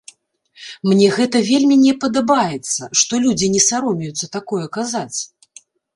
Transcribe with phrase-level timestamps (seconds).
[0.91, 5.19] Мне гэта вельмі не падабаецца, што людзі не саромеюцца такое казаць.